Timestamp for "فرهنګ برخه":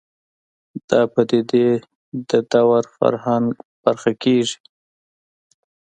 2.97-4.11